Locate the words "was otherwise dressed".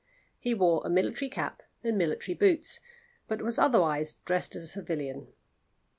3.43-4.55